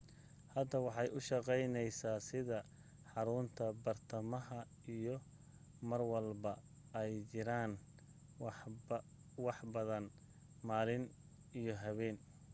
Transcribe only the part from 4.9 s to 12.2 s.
iyo marlwalba ay jiraan waxbadan malin iyo habeen